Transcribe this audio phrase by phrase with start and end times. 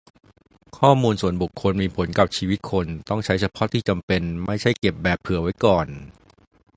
[0.77, 5.87] ข้อมูลส่วนบุคคลมีผลกับชีวิตคน ต้องใช้เฉพาะที่จำเป็น ไม่ใช่เก็บแบบ "เผื่อไว้ก่อน"